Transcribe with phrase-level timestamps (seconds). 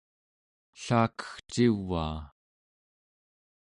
[0.79, 2.17] ellakegcivaa